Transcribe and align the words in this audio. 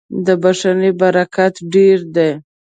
•د 0.25 0.27
بښنې 0.41 0.91
برکت 1.01 1.53
ډېر 1.73 1.97
دی. 2.15 2.31